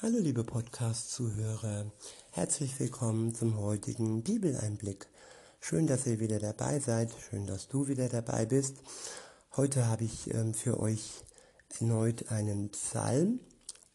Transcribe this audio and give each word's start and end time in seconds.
Hallo 0.00 0.18
liebe 0.20 0.44
Podcast-Zuhörer, 0.44 1.90
herzlich 2.30 2.78
willkommen 2.78 3.34
zum 3.34 3.58
heutigen 3.58 4.22
Bibeleinblick. 4.22 5.08
Schön, 5.58 5.88
dass 5.88 6.06
ihr 6.06 6.20
wieder 6.20 6.38
dabei 6.38 6.78
seid, 6.78 7.10
schön, 7.28 7.48
dass 7.48 7.66
du 7.66 7.88
wieder 7.88 8.08
dabei 8.08 8.46
bist. 8.46 8.76
Heute 9.56 9.88
habe 9.88 10.04
ich 10.04 10.32
ähm, 10.32 10.54
für 10.54 10.78
euch 10.78 11.24
erneut 11.80 12.30
einen 12.30 12.68
Psalm. 12.68 13.40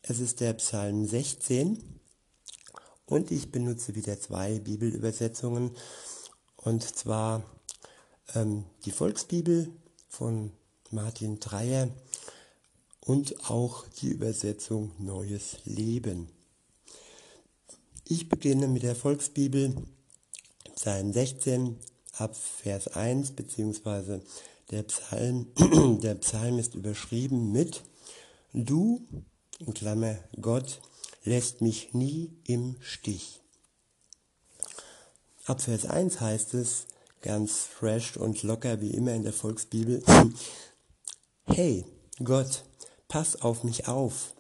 Es 0.01 0.19
ist 0.19 0.41
der 0.41 0.51
Psalm 0.55 1.07
16 1.07 1.81
und 3.05 3.31
ich 3.31 3.53
benutze 3.53 3.95
wieder 3.95 4.19
zwei 4.19 4.59
Bibelübersetzungen 4.59 5.71
und 6.57 6.83
zwar 6.83 7.43
ähm, 8.35 8.65
die 8.83 8.91
Volksbibel 8.91 9.71
von 10.09 10.51
Martin 10.91 11.39
Dreyer 11.39 11.87
und 13.05 13.49
auch 13.49 13.85
die 13.99 14.09
Übersetzung 14.09 14.91
Neues 14.97 15.57
Leben. 15.65 16.29
Ich 18.05 18.29
beginne 18.29 18.67
mit 18.67 18.83
der 18.83 18.95
Volksbibel, 18.95 19.75
Psalm 20.75 21.13
16 21.13 21.77
ab 22.17 22.35
Vers 22.35 22.87
1, 22.89 23.31
beziehungsweise 23.31 24.21
der 24.71 24.83
Psalm, 24.83 25.47
der 26.01 26.15
Psalm 26.15 26.59
ist 26.59 26.75
überschrieben 26.75 27.51
mit 27.51 27.83
Du, 28.53 29.05
in 29.59 29.73
Klammer 29.73 30.17
Gott, 30.39 30.79
lässt 31.23 31.61
mich 31.61 31.93
nie 31.93 32.31
im 32.45 32.75
Stich. 32.81 33.41
Ab 35.45 35.61
Vers 35.61 35.85
1 35.85 36.21
heißt 36.21 36.53
es, 36.53 36.85
ganz 37.21 37.63
fresh 37.63 38.17
und 38.17 38.43
locker 38.43 38.79
wie 38.81 38.91
immer 38.91 39.13
in 39.13 39.23
der 39.23 39.33
Volksbibel, 39.33 40.03
Hey, 41.45 41.85
Gott, 42.23 42.63
pass 43.13 43.39
auf 43.43 43.63
mich 43.63 43.87
auf, 43.87 44.33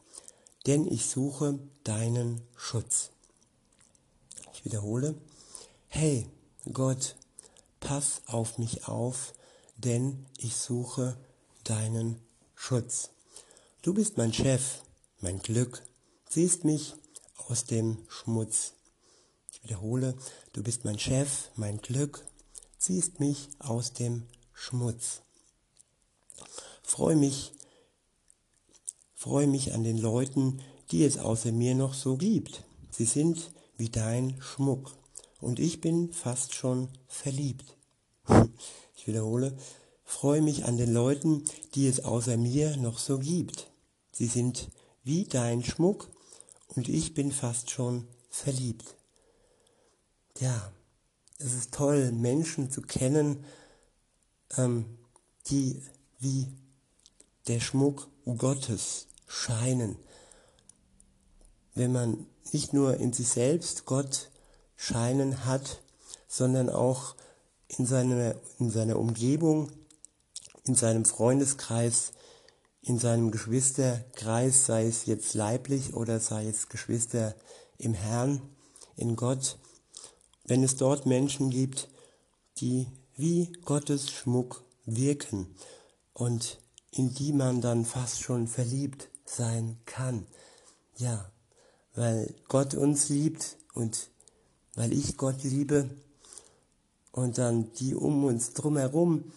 denn 0.65 0.91
ich 0.91 1.05
suche 1.05 1.59
deinen 1.83 2.41
Schutz. 2.55 3.11
Ich 4.51 4.65
wiederhole, 4.65 5.13
hey 5.89 6.27
Gott, 6.71 7.15
pass 7.79 8.23
auf 8.25 8.57
mich 8.57 8.87
auf, 8.87 9.35
denn 9.77 10.25
ich 10.39 10.55
suche 10.55 11.15
deinen 11.63 12.19
Schutz. 12.55 13.11
Du 13.83 13.93
bist 13.93 14.17
mein 14.17 14.33
Chef, 14.33 14.81
mein 15.19 15.37
Glück, 15.37 15.83
siehst 16.27 16.65
mich 16.65 16.95
aus 17.47 17.65
dem 17.65 17.99
Schmutz. 18.07 18.73
Ich 19.51 19.63
wiederhole, 19.63 20.17
du 20.53 20.63
bist 20.63 20.83
mein 20.83 20.97
Chef, 20.97 21.51
mein 21.55 21.77
Glück, 21.77 22.25
ziehst 22.79 23.19
mich 23.19 23.49
aus 23.59 23.93
dem 23.93 24.25
Schmutz. 24.51 25.21
Freu 26.81 27.15
mich 27.15 27.53
freue 29.23 29.47
mich 29.47 29.73
an 29.73 29.85
den 29.85 29.97
Leuten, 29.97 30.61
die 30.91 31.05
es 31.05 31.17
außer 31.17 31.53
mir 31.53 31.75
noch 31.75 31.93
so 31.93 32.17
gibt. 32.17 32.65
Sie 32.91 33.05
sind 33.05 33.53
wie 33.77 33.87
dein 33.87 34.35
Schmuck 34.41 34.97
und 35.39 35.61
ich 35.61 35.79
bin 35.79 36.11
fast 36.11 36.53
schon 36.53 36.89
verliebt. 37.07 37.77
Ich 38.97 39.07
wiederhole, 39.07 39.57
freue 40.03 40.41
mich 40.41 40.63
an 40.63 40.77
den 40.77 40.93
Leuten, 40.93 41.43
die 41.75 41.87
es 41.87 42.03
außer 42.05 42.37
mir 42.37 42.77
noch 42.77 42.99
so 42.99 43.19
gibt. 43.19 43.69
Sie 44.11 44.27
sind 44.27 44.69
wie 45.03 45.23
dein 45.25 45.63
Schmuck 45.63 46.09
und 46.67 46.87
ich 46.89 47.13
bin 47.13 47.31
fast 47.31 47.69
schon 47.69 48.07
verliebt. 48.29 48.95
Ja, 50.39 50.71
es 51.37 51.53
ist 51.53 51.73
toll, 51.73 52.11
Menschen 52.11 52.71
zu 52.71 52.81
kennen, 52.81 53.45
ähm, 54.57 54.85
die 55.47 55.81
wie 56.19 56.47
der 57.47 57.59
Schmuck 57.59 58.09
Gottes 58.37 59.07
scheinen. 59.33 59.97
Wenn 61.73 61.91
man 61.91 62.27
nicht 62.51 62.71
nur 62.71 62.97
in 62.97 63.13
sich 63.13 63.29
selbst 63.29 63.85
Gott 63.85 64.29
scheinen 64.75 65.45
hat, 65.45 65.81
sondern 66.27 66.69
auch 66.69 67.15
in 67.67 67.85
seiner, 67.85 68.35
in 68.59 68.69
seiner 68.69 68.99
Umgebung, 68.99 69.71
in 70.65 70.75
seinem 70.75 71.03
Freundeskreis, 71.03 72.11
in 72.81 72.99
seinem 72.99 73.31
Geschwisterkreis, 73.31 74.65
sei 74.65 74.85
es 74.85 75.05
jetzt 75.07 75.33
leiblich 75.33 75.93
oder 75.95 76.19
sei 76.19 76.47
es 76.47 76.69
Geschwister 76.69 77.35
im 77.77 77.93
Herrn, 77.93 78.41
in 78.95 79.15
Gott, 79.15 79.57
wenn 80.45 80.63
es 80.63 80.75
dort 80.75 81.05
Menschen 81.05 81.49
gibt, 81.49 81.89
die 82.57 82.87
wie 83.15 83.51
Gottes 83.65 84.11
Schmuck 84.11 84.63
wirken 84.85 85.55
und 86.13 86.59
in 86.91 87.13
die 87.13 87.33
man 87.33 87.61
dann 87.61 87.85
fast 87.85 88.21
schon 88.21 88.47
verliebt 88.47 89.09
sein 89.25 89.79
kann. 89.85 90.25
Ja, 90.97 91.29
weil 91.95 92.33
Gott 92.47 92.75
uns 92.75 93.09
liebt 93.09 93.57
und 93.73 94.09
weil 94.75 94.93
ich 94.93 95.17
Gott 95.17 95.43
liebe 95.43 95.89
und 97.11 97.37
dann 97.37 97.71
die 97.73 97.95
um 97.95 98.25
uns 98.25 98.53
drumherum 98.53 99.31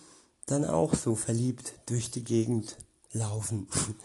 dann 0.46 0.64
auch 0.64 0.94
so 0.94 1.14
verliebt 1.14 1.74
durch 1.86 2.10
die 2.10 2.24
Gegend 2.24 2.76
laufen. 3.12 3.68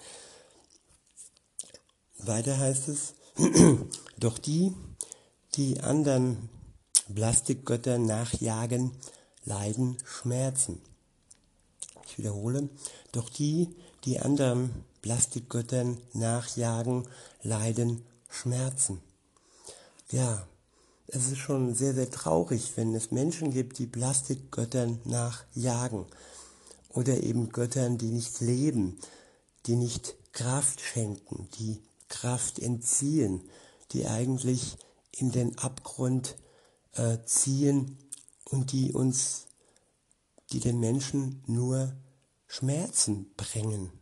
Weiter 2.18 2.58
heißt 2.58 2.88
es, 2.90 3.14
doch 4.18 4.38
die, 4.38 4.76
die 5.56 5.80
anderen 5.82 6.50
Plastikgöttern 7.14 8.06
nachjagen, 8.06 8.92
leiden 9.44 9.98
Schmerzen. 10.06 10.82
Ich 12.06 12.18
wiederhole, 12.18 12.70
doch 13.12 13.30
die, 13.30 13.76
die 14.04 14.20
anderen 14.20 14.86
Plastikgöttern 15.02 15.98
nachjagen, 16.14 17.08
leiden 17.44 18.04
Schmerzen. 18.30 19.02
Ja, 20.10 20.46
es 21.08 21.28
ist 21.32 21.40
schon 21.40 21.76
sehr, 21.76 21.94
sehr 21.94 22.10
traurig, 22.10 22.72
wenn 22.76 22.96
es 22.96 23.12
Menschen 23.12 23.52
gibt, 23.52 23.80
die 23.80 23.88
Plastikgöttern 23.88 25.00
nachjagen. 25.06 26.06
Oder 26.90 27.22
eben 27.24 27.50
Göttern, 27.50 27.98
die 27.98 28.12
nicht 28.12 28.40
leben, 28.42 28.98
die 29.66 29.76
nicht 29.76 30.16
Kraft 30.34 30.82
schenken, 30.82 31.50
die 31.60 31.82
Kraft 32.08 32.60
entziehen, 32.60 33.42
die 33.92 34.08
eigentlich 34.08 34.78
in 35.12 35.32
den 35.32 35.58
Abgrund 35.58 36.38
äh, 36.94 37.18
ziehen 37.26 37.98
und 38.46 38.72
die 38.72 38.94
uns, 38.94 39.48
die 40.52 40.60
den 40.60 40.80
Menschen 40.80 41.44
nur 41.48 41.94
Schmerzen 42.52 43.34
bringen. 43.38 43.94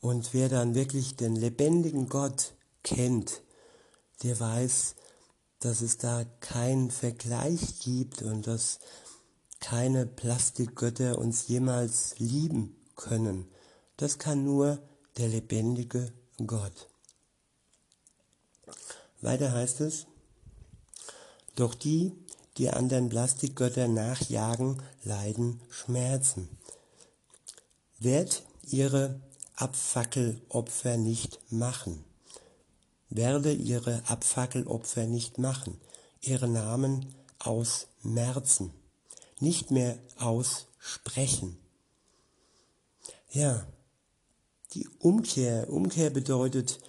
Und 0.00 0.32
wer 0.32 0.48
dann 0.48 0.76
wirklich 0.76 1.16
den 1.16 1.34
lebendigen 1.34 2.08
Gott 2.08 2.54
kennt, 2.84 3.42
der 4.22 4.38
weiß, 4.38 4.94
dass 5.58 5.80
es 5.80 5.98
da 5.98 6.24
keinen 6.38 6.92
Vergleich 6.92 7.80
gibt 7.80 8.22
und 8.22 8.46
dass 8.46 8.78
keine 9.58 10.06
Plastikgötter 10.06 11.18
uns 11.18 11.48
jemals 11.48 12.20
lieben 12.20 12.76
können. 12.94 13.48
Das 13.96 14.20
kann 14.20 14.44
nur 14.44 14.80
der 15.16 15.26
lebendige 15.26 16.12
Gott. 16.46 16.88
Weiter 19.20 19.50
heißt 19.50 19.80
es, 19.80 20.06
doch 21.56 21.74
die, 21.74 22.12
die 22.58 22.70
anderen 22.70 23.08
Plastikgötter 23.08 23.88
nachjagen, 23.88 24.82
leiden 25.04 25.60
Schmerzen. 25.70 26.48
Werd 27.98 28.42
ihre 28.66 29.20
Abfackelopfer 29.54 30.96
nicht 30.96 31.40
machen. 31.50 32.04
Werde 33.08 33.52
ihre 33.52 34.02
Abfackelopfer 34.06 35.06
nicht 35.06 35.38
machen, 35.38 35.78
ihre 36.20 36.48
Namen 36.48 37.14
ausmerzen, 37.38 38.72
nicht 39.38 39.70
mehr 39.70 39.98
aussprechen. 40.18 41.58
Ja, 43.30 43.66
die 44.74 44.88
Umkehr, 44.98 45.70
Umkehr 45.70 46.10
bedeutet, 46.10 46.80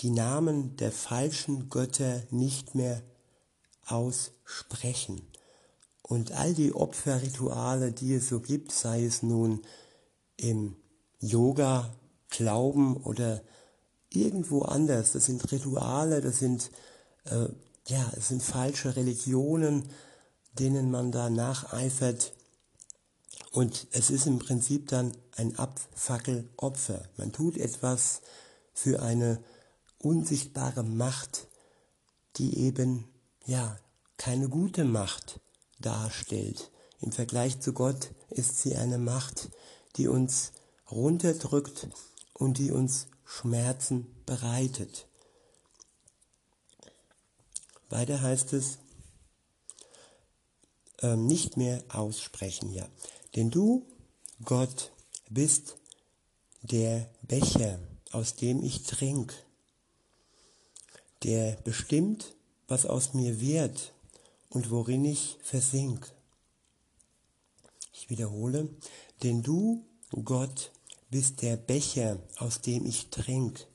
die 0.00 0.10
Namen 0.10 0.76
der 0.76 0.92
falschen 0.92 1.68
Götter 1.68 2.22
nicht 2.30 2.74
mehr 2.74 3.02
aussprechen. 3.86 5.20
Und 6.02 6.32
all 6.32 6.54
die 6.54 6.74
Opferrituale, 6.74 7.92
die 7.92 8.14
es 8.14 8.28
so 8.28 8.40
gibt, 8.40 8.72
sei 8.72 9.04
es 9.04 9.22
nun 9.22 9.62
im 10.36 10.76
Yoga, 11.20 11.94
Glauben 12.28 12.96
oder 12.96 13.42
irgendwo 14.10 14.62
anders. 14.62 15.12
Das 15.12 15.26
sind 15.26 15.50
Rituale, 15.52 16.20
das 16.20 16.38
sind, 16.38 16.70
äh, 17.24 17.48
ja, 17.86 18.12
es 18.16 18.28
sind 18.28 18.42
falsche 18.42 18.96
Religionen, 18.96 19.88
denen 20.58 20.90
man 20.90 21.12
da 21.12 21.30
nacheifert. 21.30 22.32
Und 23.52 23.86
es 23.92 24.10
ist 24.10 24.26
im 24.26 24.40
Prinzip 24.40 24.88
dann 24.88 25.12
ein 25.36 25.56
Abfackelopfer. 25.56 27.08
Man 27.16 27.32
tut 27.32 27.56
etwas 27.56 28.20
für 28.72 29.00
eine 29.00 29.42
unsichtbare 29.98 30.82
Macht, 30.82 31.46
die 32.36 32.58
eben, 32.58 33.04
ja, 33.46 33.78
keine 34.16 34.48
gute 34.48 34.84
Macht 34.84 35.40
darstellt. 35.78 36.70
Im 37.00 37.12
Vergleich 37.12 37.60
zu 37.60 37.72
Gott 37.72 38.10
ist 38.30 38.60
sie 38.60 38.76
eine 38.76 38.98
Macht, 38.98 39.50
die 39.96 40.08
uns 40.08 40.52
runterdrückt 40.90 41.88
und 42.32 42.58
die 42.58 42.70
uns 42.70 43.08
Schmerzen 43.24 44.06
bereitet. 44.26 45.06
Weiter 47.90 48.22
heißt 48.22 48.52
es, 48.54 48.78
äh, 51.02 51.16
nicht 51.16 51.56
mehr 51.56 51.84
aussprechen, 51.88 52.72
ja. 52.72 52.88
Denn 53.36 53.50
du, 53.50 53.86
Gott, 54.44 54.92
bist 55.28 55.76
der 56.62 57.10
Becher, 57.22 57.78
aus 58.10 58.36
dem 58.36 58.62
ich 58.62 58.84
trink, 58.84 59.34
der 61.22 61.56
bestimmt, 61.62 62.34
was 62.68 62.86
aus 62.86 63.14
mir 63.14 63.40
wird 63.40 63.92
und 64.48 64.70
worin 64.70 65.04
ich 65.04 65.38
versink. 65.42 66.12
Ich 67.92 68.10
wiederhole, 68.10 68.68
denn 69.22 69.42
du, 69.42 69.84
Gott, 70.24 70.72
bist 71.10 71.42
der 71.42 71.56
Becher, 71.56 72.18
aus 72.38 72.60
dem 72.60 72.86
ich 72.86 73.10
trink, 73.10 73.66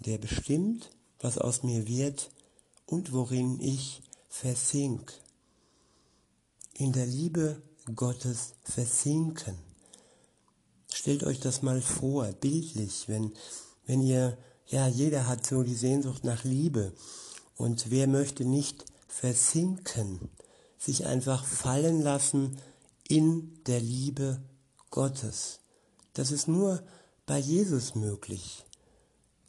der 0.00 0.18
bestimmt, 0.18 0.90
was 1.20 1.38
aus 1.38 1.62
mir 1.62 1.86
wird 1.86 2.30
und 2.86 3.12
worin 3.12 3.60
ich 3.60 4.02
versink. 4.28 5.12
In 6.74 6.92
der 6.92 7.06
Liebe 7.06 7.62
Gottes 7.94 8.54
versinken. 8.64 9.56
Stellt 10.92 11.24
euch 11.24 11.40
das 11.40 11.62
mal 11.62 11.80
vor, 11.82 12.26
bildlich, 12.32 13.08
wenn, 13.08 13.32
wenn 13.86 14.00
ihr, 14.00 14.38
ja, 14.66 14.86
jeder 14.88 15.26
hat 15.26 15.46
so 15.46 15.62
die 15.62 15.74
Sehnsucht 15.74 16.24
nach 16.24 16.44
Liebe. 16.44 16.92
Und 17.62 17.92
wer 17.92 18.08
möchte 18.08 18.44
nicht 18.44 18.86
versinken, 19.06 20.30
sich 20.78 21.06
einfach 21.06 21.44
fallen 21.44 22.02
lassen 22.02 22.58
in 23.06 23.62
der 23.68 23.78
Liebe 23.78 24.42
Gottes. 24.90 25.60
Das 26.12 26.32
ist 26.32 26.48
nur 26.48 26.82
bei 27.24 27.38
Jesus 27.38 27.94
möglich, 27.94 28.64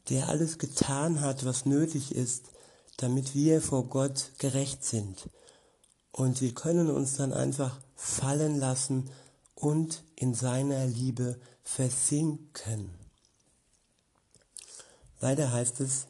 der 0.10 0.30
alles 0.30 0.60
getan 0.60 1.22
hat, 1.22 1.44
was 1.44 1.66
nötig 1.66 2.14
ist, 2.14 2.52
damit 2.98 3.34
wir 3.34 3.64
vor 3.64 3.86
Gott 3.86 4.34
gerecht 4.38 4.86
sind. 4.86 5.28
Und 6.12 6.40
wir 6.40 6.54
können 6.54 6.92
uns 6.92 7.16
dann 7.16 7.34
einfach 7.34 7.82
fallen 7.96 8.60
lassen 8.60 9.10
und 9.56 10.04
in 10.16 10.36
seiner 10.36 10.86
Liebe 10.86 11.40
versinken. 11.64 12.92
Weiter 15.20 15.52
heißt 15.52 15.80
es, 15.80 16.06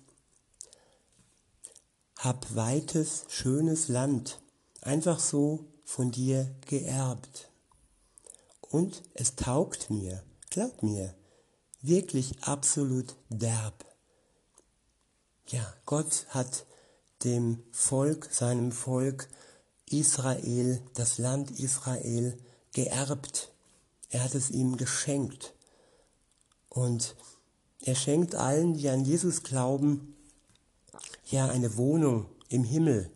hab 2.24 2.56
weites, 2.56 3.26
schönes 3.28 3.90
Land, 3.90 4.42
einfach 4.82 5.20
so 5.20 5.66
von 5.84 6.10
dir 6.10 6.56
geerbt. 6.68 7.52
Und 8.62 9.04
es 9.14 9.36
taugt 9.36 9.90
mir, 9.90 10.24
glaub 10.50 10.84
mir, 10.84 11.14
wirklich 11.82 12.42
absolut 12.42 13.18
derb. 13.28 13.86
Ja, 15.48 15.74
Gott 15.86 16.26
hat 16.30 16.66
dem 17.26 17.62
Volk, 17.72 18.30
seinem 18.32 18.72
Volk 18.72 19.28
Israel, 19.90 20.82
das 20.94 21.18
Land 21.18 21.52
Israel 21.60 22.38
geerbt. 22.72 23.52
Er 24.10 24.24
hat 24.24 24.34
es 24.34 24.50
ihm 24.50 24.78
geschenkt. 24.78 25.54
Und 26.70 27.18
er 27.82 27.96
schenkt 27.96 28.34
allen, 28.36 28.76
die 28.76 28.88
an 28.88 29.04
Jesus 29.04 29.44
glauben, 29.44 30.13
ja 31.34 31.48
eine 31.48 31.78
Wohnung 31.78 32.28
im 32.48 32.64
Himmel, 32.64 33.10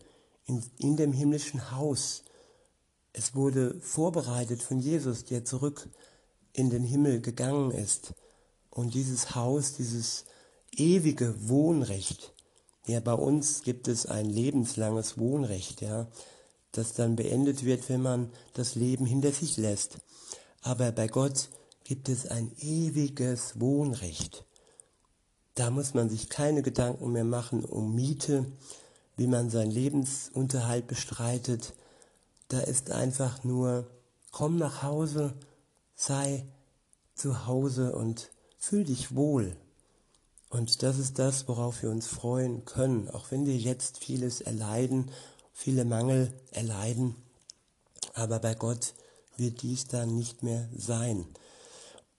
in, 0.46 0.64
in 0.80 0.98
dem 0.98 1.14
himmlischen 1.14 1.72
Haus. 1.72 2.24
Es 3.14 3.36
wurde 3.36 3.80
vorbereitet 3.80 4.64
von 4.64 4.80
Jesus, 4.80 5.24
der 5.26 5.46
zurück 5.46 5.88
in 6.52 6.72
den 6.72 6.84
Himmel 6.84 7.22
gegangen 7.22 7.70
ist. 7.70 8.16
Und 8.72 8.96
dieses 8.96 9.36
Haus, 9.36 9.74
dieses 9.74 10.26
ewige 10.76 11.48
Wohnrecht, 11.48 12.34
ja, 12.88 13.00
bei 13.02 13.14
uns 13.14 13.62
gibt 13.62 13.88
es 13.88 14.08
ein 14.08 14.26
lebenslanges 14.26 15.20
Wohnrecht, 15.20 15.82
ja, 15.82 16.08
das 16.72 16.94
dann 16.94 17.16
beendet 17.16 17.66
wird, 17.66 17.88
wenn 17.88 18.02
man 18.02 18.32
das 18.54 18.74
Leben 18.74 19.06
hinter 19.06 19.32
sich 19.32 19.58
lässt. 19.58 20.00
Aber 20.62 20.92
bei 20.92 21.08
Gott 21.08 21.50
gibt 21.84 22.10
es 22.10 22.26
ein 22.26 22.52
ewiges 22.60 23.60
Wohnrecht. 23.60 24.47
Da 25.58 25.72
muss 25.72 25.96
man 25.96 26.08
sich 26.08 26.30
keine 26.30 26.62
Gedanken 26.62 27.12
mehr 27.12 27.24
machen 27.24 27.66
um 27.66 27.96
Miete, 27.96 28.46
wie 29.16 29.26
man 29.26 29.50
seinen 29.50 29.72
Lebensunterhalt 29.72 30.86
bestreitet. 30.86 31.74
Da 32.48 32.60
ist 32.60 32.92
einfach 32.92 33.44
nur, 33.44 33.88
komm 34.30 34.58
nach 34.58 34.84
Hause, 34.84 35.34
sei 35.96 36.46
zu 37.16 37.48
Hause 37.48 37.96
und 37.96 38.30
fühl 38.60 38.84
dich 38.84 39.16
wohl. 39.16 39.58
Und 40.52 40.84
das 40.84 41.00
ist 41.00 41.18
das, 41.18 41.48
worauf 41.48 41.82
wir 41.82 41.90
uns 41.90 42.06
freuen 42.06 42.64
können, 42.66 43.10
auch 43.10 43.32
wenn 43.32 43.48
wir 43.48 43.58
jetzt 43.58 43.98
vieles 43.98 44.42
erleiden, 44.42 45.10
viele 45.54 45.86
Mangel 45.86 46.32
erleiden. 46.52 47.16
Aber 48.14 48.38
bei 48.38 48.54
Gott 48.54 48.94
wird 49.38 49.64
dies 49.64 49.88
dann 49.88 50.16
nicht 50.16 50.44
mehr 50.44 50.70
sein. 50.78 51.26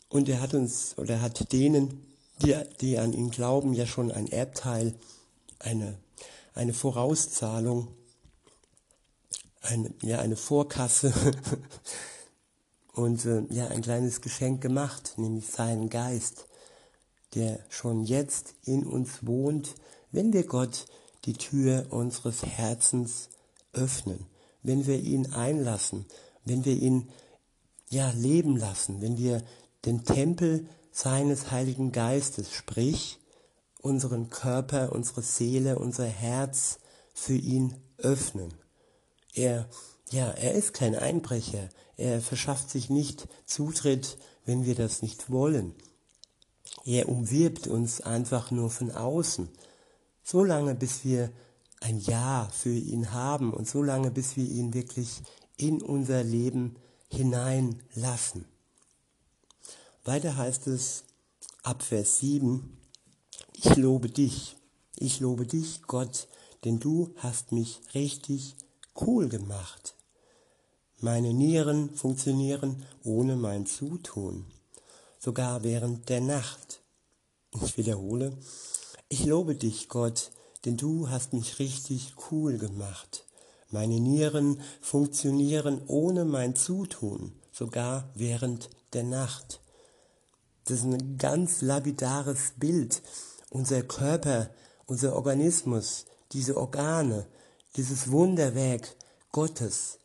Und 0.08 0.28
er 0.28 0.40
hat 0.40 0.54
uns 0.54 0.98
oder 0.98 1.20
hat 1.20 1.52
denen, 1.52 2.07
die, 2.42 2.56
die 2.80 2.98
an 2.98 3.12
ihn 3.12 3.30
glauben, 3.30 3.72
ja 3.74 3.86
schon 3.86 4.12
ein 4.12 4.26
Erbteil, 4.26 4.94
eine, 5.58 5.98
eine 6.54 6.72
Vorauszahlung, 6.72 7.88
eine, 9.60 9.92
ja, 10.02 10.18
eine 10.18 10.36
Vorkasse 10.36 11.12
und 12.92 13.24
äh, 13.24 13.42
ja, 13.50 13.68
ein 13.68 13.82
kleines 13.82 14.20
Geschenk 14.20 14.60
gemacht, 14.60 15.14
nämlich 15.16 15.48
seinen 15.48 15.88
Geist, 15.90 16.46
der 17.34 17.60
schon 17.68 18.04
jetzt 18.04 18.54
in 18.64 18.86
uns 18.86 19.26
wohnt, 19.26 19.74
wenn 20.12 20.32
wir 20.32 20.46
Gott 20.46 20.86
die 21.24 21.34
Tür 21.34 21.86
unseres 21.90 22.42
Herzens 22.44 23.28
öffnen, 23.72 24.26
wenn 24.62 24.86
wir 24.86 24.98
ihn 24.98 25.32
einlassen, 25.32 26.06
wenn 26.44 26.64
wir 26.64 26.74
ihn 26.74 27.08
ja 27.90 28.10
leben 28.10 28.56
lassen, 28.56 29.00
wenn 29.00 29.18
wir 29.18 29.42
den 29.84 30.04
Tempel 30.04 30.66
seines 30.90 31.50
Heiligen 31.50 31.92
Geistes, 31.92 32.52
sprich 32.52 33.18
unseren 33.80 34.28
Körper, 34.30 34.92
unsere 34.92 35.22
Seele, 35.22 35.78
unser 35.78 36.06
Herz 36.06 36.78
für 37.14 37.36
ihn 37.36 37.74
öffnen. 37.96 38.54
Er, 39.34 39.68
ja, 40.10 40.30
er 40.30 40.54
ist 40.54 40.74
kein 40.74 40.94
Einbrecher. 40.94 41.68
Er 41.96 42.20
verschafft 42.20 42.70
sich 42.70 42.90
nicht 42.90 43.28
Zutritt, 43.44 44.18
wenn 44.44 44.64
wir 44.64 44.74
das 44.74 45.02
nicht 45.02 45.30
wollen. 45.30 45.74
Er 46.84 47.08
umwirbt 47.08 47.66
uns 47.66 48.00
einfach 48.00 48.50
nur 48.50 48.70
von 48.70 48.90
außen. 48.90 49.48
So 50.22 50.44
lange, 50.44 50.74
bis 50.74 51.04
wir 51.04 51.30
ein 51.80 51.98
Ja 52.00 52.48
für 52.52 52.74
ihn 52.74 53.12
haben 53.12 53.52
und 53.52 53.68
so 53.68 53.82
lange, 53.82 54.10
bis 54.10 54.36
wir 54.36 54.44
ihn 54.44 54.74
wirklich 54.74 55.22
in 55.56 55.82
unser 55.82 56.22
Leben 56.22 56.76
hineinlassen. 57.08 58.46
Weiter 60.08 60.38
heißt 60.38 60.68
es 60.68 61.04
ab 61.62 61.82
Vers 61.82 62.20
7, 62.20 62.78
ich 63.52 63.76
lobe 63.76 64.08
dich, 64.08 64.56
ich 64.96 65.20
lobe 65.20 65.44
dich, 65.44 65.82
Gott, 65.82 66.28
denn 66.64 66.80
du 66.80 67.12
hast 67.18 67.52
mich 67.52 67.82
richtig 67.92 68.56
cool 69.02 69.28
gemacht. 69.28 69.96
Meine 70.98 71.34
Nieren 71.34 71.94
funktionieren 71.94 72.86
ohne 73.04 73.36
mein 73.36 73.66
Zutun, 73.66 74.46
sogar 75.18 75.62
während 75.62 76.08
der 76.08 76.22
Nacht. 76.22 76.80
Ich 77.62 77.76
wiederhole, 77.76 78.32
ich 79.10 79.26
lobe 79.26 79.56
dich, 79.56 79.90
Gott, 79.90 80.30
denn 80.64 80.78
du 80.78 81.10
hast 81.10 81.34
mich 81.34 81.58
richtig 81.58 82.14
cool 82.30 82.56
gemacht. 82.56 83.26
Meine 83.68 84.00
Nieren 84.00 84.58
funktionieren 84.80 85.82
ohne 85.86 86.24
mein 86.24 86.56
Zutun, 86.56 87.34
sogar 87.52 88.08
während 88.14 88.70
der 88.94 89.02
Nacht. 89.02 89.60
Das 90.68 90.80
ist 90.80 90.84
ein 90.84 91.16
ganz 91.16 91.62
lapidares 91.62 92.52
Bild. 92.58 93.00
Unser 93.48 93.82
Körper, 93.82 94.50
unser 94.84 95.16
Organismus, 95.16 96.04
diese 96.32 96.58
Organe, 96.58 97.26
dieses 97.76 98.10
Wunderwerk 98.10 98.94
Gottes, 99.32 99.98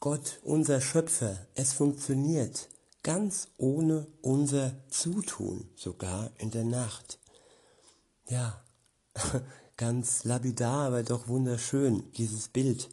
Gott, 0.00 0.40
unser 0.44 0.80
Schöpfer, 0.80 1.46
es 1.54 1.74
funktioniert 1.74 2.70
ganz 3.02 3.48
ohne 3.58 4.06
unser 4.22 4.72
Zutun, 4.88 5.68
sogar 5.76 6.30
in 6.38 6.50
der 6.50 6.64
Nacht. 6.64 7.18
Ja, 8.30 8.64
ganz 9.76 10.24
lapidar, 10.24 10.86
aber 10.86 11.02
doch 11.02 11.28
wunderschön, 11.28 12.10
dieses 12.12 12.48
Bild. 12.48 12.88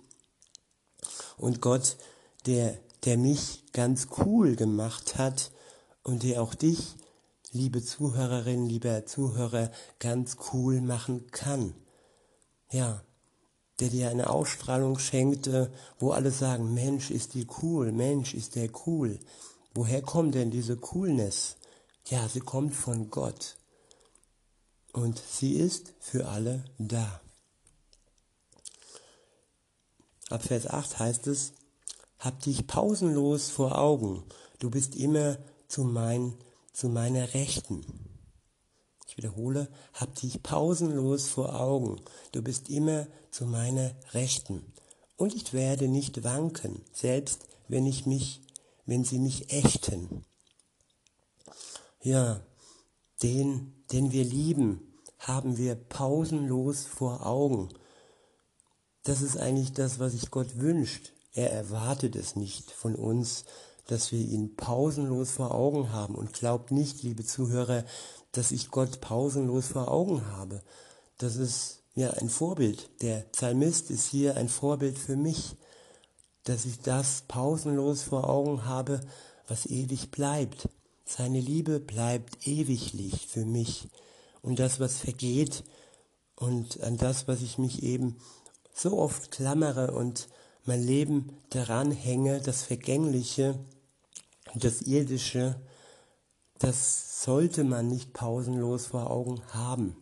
Und 1.37 1.61
Gott, 1.61 1.95
der, 2.45 2.77
der 3.05 3.17
mich 3.17 3.63
ganz 3.71 4.09
cool 4.17 4.57
gemacht 4.57 5.17
hat 5.17 5.51
und 6.03 6.23
der 6.23 6.41
auch 6.41 6.55
dich, 6.55 6.95
liebe 7.51 7.83
Zuhörerin, 7.83 8.65
lieber 8.65 9.05
Zuhörer, 9.05 9.71
ganz 9.99 10.37
cool 10.53 10.81
machen 10.81 11.27
kann. 11.31 11.73
Ja, 12.71 13.03
der 13.79 13.89
dir 13.89 14.09
eine 14.09 14.29
Ausstrahlung 14.29 14.99
schenkte, 14.99 15.71
wo 15.99 16.11
alle 16.11 16.31
sagen, 16.31 16.73
Mensch, 16.73 17.11
ist 17.11 17.33
die 17.33 17.47
cool, 17.61 17.91
Mensch, 17.91 18.33
ist 18.33 18.55
der 18.55 18.69
cool. 18.85 19.19
Woher 19.73 20.01
kommt 20.01 20.35
denn 20.35 20.51
diese 20.51 20.77
Coolness? 20.77 21.55
Ja, 22.07 22.27
sie 22.27 22.41
kommt 22.41 22.75
von 22.75 23.09
Gott. 23.09 23.55
und 24.93 25.19
sie 25.19 25.53
ist 25.53 25.93
für 25.99 26.27
alle 26.27 26.65
da. 26.77 27.21
Ab 30.29 30.43
Vers 30.43 30.67
8 30.67 30.99
heißt 30.99 31.27
es, 31.27 31.53
hab 32.19 32.41
dich 32.41 32.67
pausenlos 32.67 33.49
vor 33.49 33.77
Augen, 33.77 34.23
du 34.59 34.69
bist 34.69 34.95
immer 34.95 35.37
zu, 35.69 35.85
mein, 35.85 36.33
zu 36.73 36.89
meiner 36.89 37.33
Rechten. 37.33 37.85
Ich 39.07 39.15
wiederhole, 39.15 39.69
hab 39.93 40.15
dich 40.15 40.43
pausenlos 40.43 41.29
vor 41.29 41.59
Augen, 41.59 42.01
du 42.33 42.41
bist 42.41 42.69
immer 42.69 43.07
zu 43.31 43.45
meiner 43.45 43.95
Rechten. 44.13 44.73
Und 45.15 45.33
ich 45.33 45.53
werde 45.53 45.87
nicht 45.87 46.23
wanken, 46.23 46.83
selbst 46.91 47.45
wenn 47.67 47.85
ich 47.85 48.05
mich, 48.05 48.41
wenn 48.85 49.03
sie 49.03 49.19
mich 49.19 49.53
ächten. 49.53 50.25
Ja, 52.01 52.41
den, 53.21 53.83
den 53.91 54.11
wir 54.11 54.23
lieben, 54.23 54.93
haben 55.17 55.57
wir 55.57 55.75
pausenlos 55.75 56.85
vor 56.85 57.25
Augen. 57.25 57.69
Das 59.03 59.21
ist 59.21 59.37
eigentlich 59.37 59.73
das, 59.73 59.99
was 59.99 60.13
sich 60.13 60.31
Gott 60.31 60.57
wünscht. 60.57 61.11
Er 61.33 61.51
erwartet 61.51 62.15
es 62.15 62.35
nicht 62.35 62.71
von 62.71 62.95
uns, 62.95 63.43
dass 63.89 64.11
wir 64.11 64.19
ihn 64.19 64.55
pausenlos 64.55 65.31
vor 65.31 65.55
Augen 65.55 65.91
haben. 65.91 66.13
Und 66.13 66.33
glaubt 66.33 66.71
nicht, 66.71 67.01
liebe 67.01 67.25
Zuhörer, 67.25 67.83
dass 68.31 68.51
ich 68.51 68.69
Gott 68.69 69.01
pausenlos 69.01 69.67
vor 69.67 69.89
Augen 69.89 70.27
habe. 70.27 70.61
Das 71.17 71.35
ist 71.35 71.81
ja 71.95 72.11
ein 72.11 72.29
Vorbild. 72.29 72.89
Der 73.01 73.21
Psalmist 73.31 73.89
ist 73.89 74.05
hier 74.05 74.37
ein 74.37 74.47
Vorbild 74.47 74.97
für 74.97 75.15
mich, 75.15 75.55
dass 76.43 76.65
ich 76.65 76.81
das 76.81 77.23
pausenlos 77.27 78.03
vor 78.03 78.29
Augen 78.29 78.65
habe, 78.65 79.01
was 79.47 79.65
ewig 79.65 80.11
bleibt. 80.11 80.69
Seine 81.05 81.39
Liebe 81.39 81.79
bleibt 81.79 82.47
ewiglich 82.47 83.25
für 83.27 83.43
mich. 83.45 83.89
Und 84.43 84.59
das, 84.59 84.79
was 84.79 84.99
vergeht 84.99 85.63
und 86.35 86.81
an 86.81 86.97
das, 86.97 87.27
was 87.27 87.41
ich 87.41 87.57
mich 87.57 87.81
eben 87.81 88.17
so 88.71 88.97
oft 88.99 89.31
klammere 89.31 89.91
und 89.91 90.29
mein 90.65 90.83
Leben 90.83 91.33
daran 91.49 91.89
hänge, 91.89 92.39
das 92.39 92.61
Vergängliche, 92.61 93.55
das 94.55 94.81
Irdische, 94.81 95.59
das 96.57 97.23
sollte 97.23 97.63
man 97.63 97.87
nicht 97.87 98.13
pausenlos 98.13 98.87
vor 98.87 99.09
Augen 99.09 99.41
haben. 99.53 99.95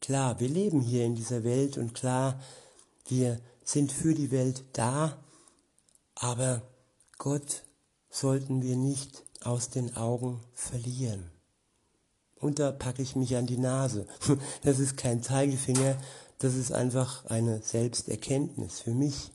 Klar, 0.00 0.40
wir 0.40 0.48
leben 0.48 0.80
hier 0.80 1.04
in 1.04 1.14
dieser 1.14 1.44
Welt 1.44 1.76
und 1.76 1.94
klar, 1.94 2.40
wir 3.06 3.40
sind 3.64 3.92
für 3.92 4.14
die 4.14 4.30
Welt 4.30 4.64
da, 4.72 5.18
aber 6.14 6.62
Gott 7.18 7.62
sollten 8.08 8.62
wir 8.62 8.76
nicht 8.76 9.24
aus 9.42 9.70
den 9.70 9.96
Augen 9.96 10.40
verlieren. 10.54 11.30
Und 12.36 12.58
da 12.58 12.72
packe 12.72 13.02
ich 13.02 13.16
mich 13.16 13.36
an 13.36 13.46
die 13.46 13.58
Nase. 13.58 14.06
Das 14.62 14.78
ist 14.78 14.96
kein 14.96 15.22
Zeigefinger, 15.22 15.96
das 16.38 16.54
ist 16.54 16.72
einfach 16.72 17.26
eine 17.26 17.60
Selbsterkenntnis 17.62 18.80
für 18.80 18.94
mich. 18.94 19.30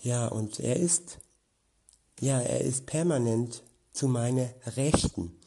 Ja, 0.00 0.28
und 0.28 0.60
er 0.60 0.76
ist, 0.76 1.18
ja, 2.20 2.40
er 2.40 2.60
ist 2.60 2.86
permanent 2.86 3.62
zu 3.92 4.08
meiner 4.08 4.48
Rechten. 4.76 5.38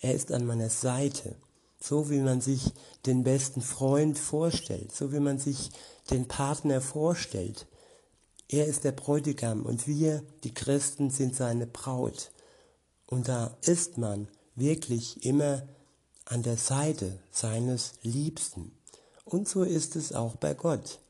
Er 0.00 0.14
ist 0.14 0.32
an 0.32 0.46
meiner 0.46 0.70
Seite. 0.70 1.36
So 1.80 2.10
wie 2.10 2.20
man 2.20 2.40
sich 2.40 2.72
den 3.06 3.24
besten 3.24 3.60
Freund 3.60 4.18
vorstellt, 4.18 4.94
so 4.94 5.12
wie 5.12 5.20
man 5.20 5.38
sich 5.38 5.70
den 6.10 6.28
Partner 6.28 6.80
vorstellt. 6.80 7.66
Er 8.48 8.66
ist 8.66 8.84
der 8.84 8.92
Bräutigam 8.92 9.62
und 9.62 9.88
wir, 9.88 10.22
die 10.44 10.54
Christen, 10.54 11.10
sind 11.10 11.34
seine 11.34 11.66
Braut. 11.66 12.30
Und 13.06 13.28
da 13.28 13.56
ist 13.62 13.98
man 13.98 14.28
wirklich 14.54 15.24
immer 15.24 15.66
an 16.24 16.42
der 16.42 16.56
Seite 16.56 17.18
seines 17.30 17.94
Liebsten. 18.02 18.72
Und 19.24 19.48
so 19.48 19.62
ist 19.62 19.96
es 19.96 20.12
auch 20.12 20.36
bei 20.36 20.54
Gott. 20.54 21.00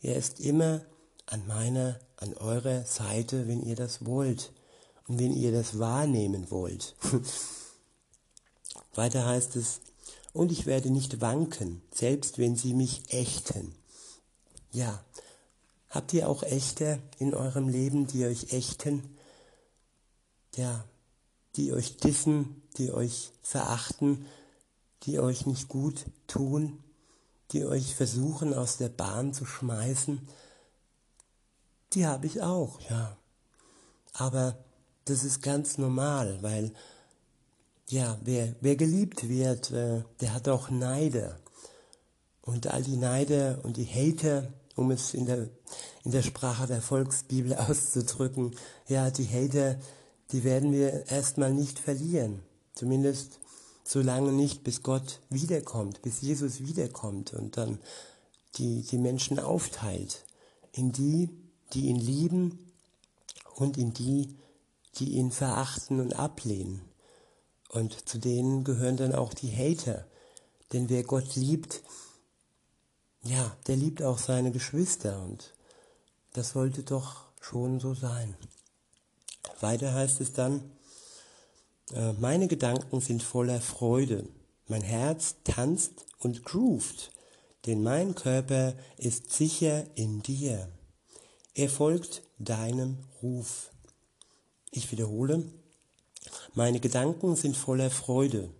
Er 0.00 0.16
ist 0.16 0.40
immer 0.40 0.82
an 1.26 1.46
meiner, 1.46 1.98
an 2.20 2.34
eurer 2.34 2.84
Seite, 2.84 3.48
wenn 3.48 3.62
ihr 3.62 3.76
das 3.76 4.04
wollt 4.04 4.52
und 5.08 5.18
wenn 5.18 5.32
ihr 5.32 5.52
das 5.52 5.78
wahrnehmen 5.78 6.50
wollt. 6.50 6.94
Weiter 8.94 9.26
heißt 9.26 9.56
es, 9.56 9.80
und 10.32 10.52
ich 10.52 10.66
werde 10.66 10.90
nicht 10.90 11.20
wanken, 11.20 11.82
selbst 11.92 12.38
wenn 12.38 12.56
sie 12.56 12.74
mich 12.74 13.12
ächten. 13.12 13.74
Ja, 14.70 15.02
habt 15.88 16.12
ihr 16.12 16.28
auch 16.28 16.42
Echte 16.42 17.00
in 17.18 17.34
eurem 17.34 17.68
Leben, 17.68 18.06
die 18.06 18.24
euch 18.24 18.52
ächten? 18.52 19.16
Ja, 20.54 20.84
die 21.56 21.72
euch 21.72 21.96
dissen, 21.96 22.62
die 22.76 22.92
euch 22.92 23.32
verachten, 23.42 24.26
die 25.02 25.18
euch 25.18 25.46
nicht 25.46 25.68
gut 25.68 26.04
tun, 26.26 26.82
die 27.52 27.64
euch 27.64 27.94
versuchen 27.94 28.54
aus 28.54 28.76
der 28.76 28.88
Bahn 28.88 29.34
zu 29.34 29.44
schmeißen, 29.44 30.28
die 31.92 32.06
habe 32.06 32.26
ich 32.26 32.40
auch, 32.42 32.80
ja. 32.88 33.16
Aber 34.12 34.56
das 35.04 35.24
ist 35.24 35.42
ganz 35.42 35.78
normal, 35.78 36.38
weil 36.42 36.72
ja, 37.88 38.18
wer, 38.22 38.54
wer 38.60 38.76
geliebt 38.76 39.28
wird, 39.28 39.72
äh, 39.72 40.02
der 40.20 40.34
hat 40.34 40.48
auch 40.48 40.70
Neide. 40.70 41.36
Und 42.42 42.68
all 42.68 42.82
die 42.82 42.96
Neide 42.96 43.60
und 43.62 43.76
die 43.76 43.86
Hater, 43.86 44.52
um 44.76 44.90
es 44.90 45.12
in 45.12 45.26
der, 45.26 45.48
in 46.04 46.12
der 46.12 46.22
Sprache 46.22 46.66
der 46.66 46.82
Volksbibel 46.82 47.54
auszudrücken, 47.56 48.54
ja, 48.86 49.10
die 49.10 49.26
Hater, 49.26 49.76
die 50.30 50.44
werden 50.44 50.72
wir 50.72 51.06
erstmal 51.08 51.52
nicht 51.52 51.78
verlieren. 51.78 52.40
Zumindest 52.74 53.40
so 53.82 54.00
lange 54.00 54.32
nicht, 54.32 54.62
bis 54.62 54.82
Gott 54.82 55.20
wiederkommt, 55.28 56.02
bis 56.02 56.20
Jesus 56.20 56.60
wiederkommt 56.60 57.34
und 57.34 57.56
dann 57.56 57.80
die, 58.56 58.82
die 58.82 58.98
Menschen 58.98 59.40
aufteilt 59.40 60.24
in 60.72 60.92
die, 60.92 61.28
die 61.72 61.86
ihn 61.86 61.96
lieben 61.96 62.72
und 63.56 63.76
in 63.76 63.92
die, 63.92 64.36
die 64.96 65.12
ihn 65.12 65.30
verachten 65.30 66.00
und 66.00 66.14
ablehnen. 66.14 66.82
Und 67.68 68.08
zu 68.08 68.18
denen 68.18 68.64
gehören 68.64 68.96
dann 68.96 69.14
auch 69.14 69.32
die 69.32 69.50
Hater. 69.50 70.06
Denn 70.72 70.88
wer 70.88 71.04
Gott 71.04 71.36
liebt, 71.36 71.82
ja, 73.22 73.56
der 73.66 73.76
liebt 73.76 74.02
auch 74.02 74.18
seine 74.18 74.50
Geschwister 74.50 75.22
und 75.22 75.54
das 76.32 76.50
sollte 76.50 76.82
doch 76.82 77.26
schon 77.40 77.80
so 77.80 77.94
sein. 77.94 78.36
Weiter 79.60 79.92
heißt 79.92 80.20
es 80.20 80.32
dann, 80.32 80.62
äh, 81.92 82.12
meine 82.14 82.48
Gedanken 82.48 83.00
sind 83.00 83.22
voller 83.22 83.60
Freude, 83.60 84.28
mein 84.68 84.82
Herz 84.82 85.36
tanzt 85.44 86.06
und 86.18 86.44
groovt, 86.44 87.10
denn 87.66 87.82
mein 87.82 88.14
Körper 88.14 88.74
ist 88.96 89.32
sicher 89.32 89.84
in 89.96 90.22
dir. 90.22 90.68
Er 91.54 91.68
folgt 91.68 92.22
deinem 92.38 92.98
Ruf. 93.22 93.70
Ich 94.70 94.92
wiederhole, 94.92 95.50
meine 96.54 96.78
Gedanken 96.78 97.34
sind 97.34 97.56
voller 97.56 97.90
Freude, 97.90 98.50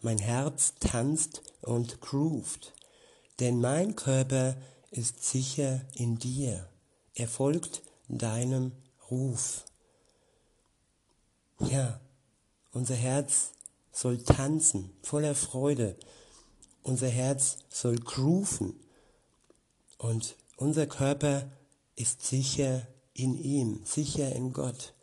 mein 0.00 0.18
Herz 0.18 0.74
tanzt 0.80 1.42
und 1.60 2.00
groovt, 2.00 2.72
denn 3.38 3.60
mein 3.60 3.94
Körper 3.94 4.56
ist 4.90 5.24
sicher 5.24 5.82
in 5.94 6.18
dir. 6.18 6.68
Er 7.14 7.28
folgt 7.28 7.82
deinem 8.08 8.72
Ruf. 9.10 9.64
Ja, 11.60 12.00
unser 12.72 12.96
Herz 12.96 13.52
soll 13.92 14.22
tanzen, 14.22 14.90
voller 15.02 15.34
Freude. 15.34 15.96
Unser 16.82 17.08
Herz 17.08 17.58
soll 17.68 17.96
grooven. 17.96 18.74
Und 19.98 20.36
unser 20.56 20.86
Körper 20.86 21.48
ist 21.96 22.24
sicher 22.24 22.86
in 23.14 23.34
ihm, 23.34 23.82
sicher 23.84 24.32
in 24.32 24.52
Gott. 24.52 24.94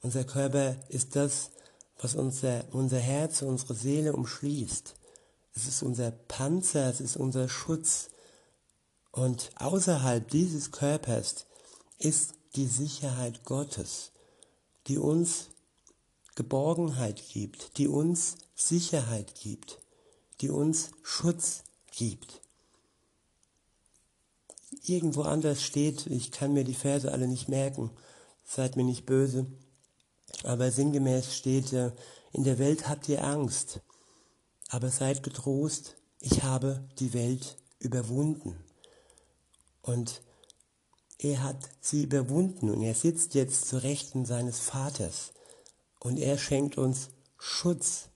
Unser 0.00 0.24
Körper 0.24 0.76
ist 0.88 1.16
das, 1.16 1.50
was 2.00 2.14
unser, 2.14 2.64
unser 2.72 2.98
Herz, 2.98 3.42
unsere 3.42 3.74
Seele 3.74 4.12
umschließt. 4.12 4.94
Es 5.54 5.66
ist 5.66 5.82
unser 5.82 6.10
Panzer, 6.10 6.88
es 6.88 7.00
ist 7.00 7.16
unser 7.16 7.48
Schutz. 7.48 8.10
Und 9.10 9.50
außerhalb 9.56 10.28
dieses 10.30 10.70
Körpers 10.70 11.46
ist 11.98 12.34
die 12.54 12.66
Sicherheit 12.66 13.44
Gottes, 13.44 14.12
die 14.86 14.98
uns 14.98 15.48
Geborgenheit 16.36 17.22
gibt, 17.32 17.78
die 17.78 17.88
uns 17.88 18.36
Sicherheit 18.54 19.34
gibt, 19.34 19.80
die 20.40 20.50
uns 20.50 20.92
Schutz 21.02 21.64
gibt. 21.90 22.40
Irgendwo 24.88 25.22
anders 25.22 25.62
steht, 25.62 26.06
ich 26.06 26.32
kann 26.32 26.54
mir 26.54 26.64
die 26.64 26.74
Verse 26.74 27.12
alle 27.12 27.28
nicht 27.28 27.48
merken, 27.48 27.90
seid 28.44 28.76
mir 28.76 28.84
nicht 28.84 29.04
böse, 29.04 29.46
aber 30.44 30.70
sinngemäß 30.70 31.36
steht, 31.36 31.72
in 32.32 32.44
der 32.44 32.58
Welt 32.58 32.88
habt 32.88 33.08
ihr 33.08 33.22
Angst, 33.24 33.80
aber 34.68 34.90
seid 34.90 35.22
getrost, 35.22 35.96
ich 36.20 36.42
habe 36.42 36.88
die 36.98 37.12
Welt 37.12 37.56
überwunden. 37.78 38.56
Und 39.82 40.22
er 41.18 41.42
hat 41.42 41.68
sie 41.80 42.04
überwunden 42.04 42.70
und 42.70 42.82
er 42.82 42.94
sitzt 42.94 43.34
jetzt 43.34 43.68
zu 43.68 43.82
Rechten 43.82 44.24
seines 44.24 44.58
Vaters 44.58 45.32
und 46.00 46.18
er 46.18 46.38
schenkt 46.38 46.78
uns 46.78 47.10
Schutz. 47.38 48.08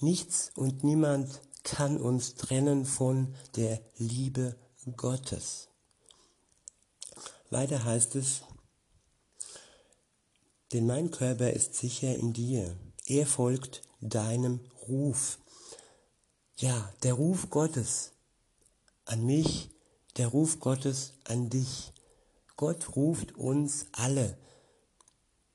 Nichts 0.00 0.50
und 0.54 0.82
niemand 0.82 1.40
kann 1.62 1.98
uns 1.98 2.34
trennen 2.34 2.84
von 2.84 3.34
der 3.56 3.80
Liebe 3.96 4.56
Gottes. 4.96 5.69
Weiter 7.50 7.84
heißt 7.84 8.14
es, 8.14 8.42
denn 10.72 10.86
mein 10.86 11.10
Körper 11.10 11.52
ist 11.52 11.74
sicher 11.74 12.14
in 12.14 12.32
dir. 12.32 12.76
Er 13.06 13.26
folgt 13.26 13.82
deinem 14.00 14.60
Ruf. 14.86 15.40
Ja, 16.56 16.92
der 17.02 17.14
Ruf 17.14 17.50
Gottes 17.50 18.12
an 19.04 19.26
mich, 19.26 19.70
der 20.16 20.28
Ruf 20.28 20.60
Gottes 20.60 21.14
an 21.24 21.50
dich. 21.50 21.92
Gott 22.56 22.94
ruft 22.94 23.34
uns 23.34 23.86
alle. 23.90 24.38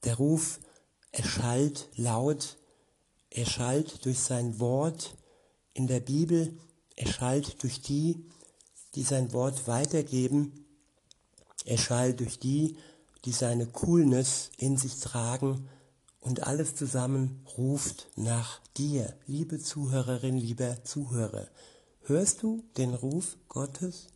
Der 0.04 0.16
Ruf 0.16 0.60
erschallt 1.14 1.88
laut, 1.96 2.58
erschallt 3.30 4.04
durch 4.04 4.20
sein 4.20 4.60
Wort 4.60 5.16
in 5.74 5.88
der 5.88 6.02
Bibel, 6.02 6.58
erschallt 6.98 7.64
durch 7.64 7.82
die, 7.82 8.30
die 8.96 9.04
sein 9.04 9.32
Wort 9.32 9.68
weitergeben, 9.68 10.65
erschallt 11.66 12.20
durch 12.20 12.40
die, 12.40 12.78
die 13.26 13.32
seine 13.32 13.66
Coolness 13.66 14.52
in 14.58 14.78
sich 14.78 15.00
tragen 15.00 15.68
und 16.20 16.48
alles 16.48 16.76
zusammen 16.76 17.46
ruft 17.58 18.08
nach 18.16 18.60
dir, 18.78 19.16
liebe 19.28 19.60
Zuhörerin, 19.60 20.38
lieber 20.38 20.84
Zuhörer. 20.84 21.48
Hörst 22.02 22.44
du 22.44 22.64
den 22.78 22.94
Ruf 22.94 23.38
Gottes? 23.48 24.08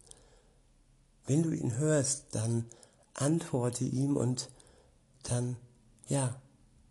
Wenn 1.25 1.44
du 1.44 1.51
ihn 1.51 1.77
hörst, 1.77 2.25
dann 2.32 2.65
antworte 3.13 3.84
ihm 3.84 4.15
und 4.15 4.50
dann, 5.24 5.58
ja, 6.08 6.41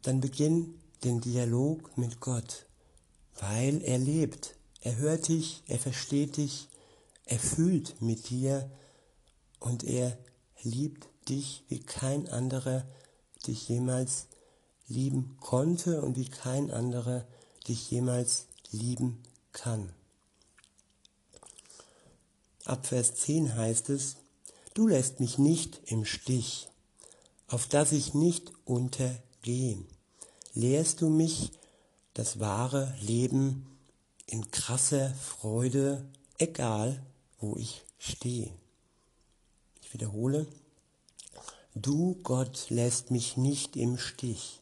dann 0.03 0.21
beginn 0.21 0.75
den 1.05 1.21
Dialog 1.21 1.97
mit 1.97 2.21
Gott, 2.21 2.67
weil 3.41 3.83
er 3.83 3.99
lebt. 3.99 4.57
Er 4.81 4.97
hört 4.97 5.29
dich, 5.29 5.63
er 5.67 5.79
versteht 5.79 6.37
dich, 6.37 6.69
er 7.25 7.39
fühlt 7.39 8.01
mit 8.01 8.31
dir 8.31 8.71
und 9.61 9.85
er 9.85 10.17
liebt 10.63 11.09
dich, 11.29 11.65
wie 11.69 11.81
kein 11.81 12.29
anderer 12.29 12.85
dich 13.47 13.69
jemals 13.69 14.27
lieben 14.89 15.37
konnte 15.41 16.01
und 16.03 16.17
wie 16.17 16.29
kein 16.29 16.71
anderer 16.71 17.27
dich 17.67 17.91
jemals 17.91 18.47
lieben 18.71 19.23
kann. 19.53 19.93
Ab 22.65 22.87
Vers 22.87 23.15
10 23.15 23.55
heißt 23.57 23.91
es, 23.91 24.17
du 24.75 24.89
lässt 24.89 25.21
mich 25.21 25.39
nicht 25.39 25.81
im 25.87 26.05
Stich, 26.05 26.69
auf 27.47 27.67
dass 27.67 27.93
ich 27.93 28.15
nicht 28.15 28.53
untergehe. 28.65 29.85
Lehrst 30.55 31.01
du 31.01 31.09
mich 31.09 31.53
das 32.15 32.41
wahre 32.41 32.95
Leben 33.01 33.67
in 34.27 34.51
krasser 34.51 35.15
Freude, 35.15 36.05
egal 36.37 37.03
wo 37.41 37.57
ich 37.57 37.85
stehe. 37.99 38.51
Ich 39.89 39.95
wiederhole, 39.95 40.47
du 41.75 42.17
Gott 42.23 42.67
lässt 42.69 43.11
mich 43.11 43.39
nicht 43.39 43.75
im 43.75 43.97
Stich, 43.97 44.61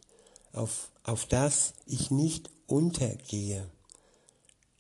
auf, 0.53 0.89
auf 1.03 1.27
das 1.27 1.75
ich 1.85 2.13
nicht 2.13 2.49
untergehe. 2.69 3.69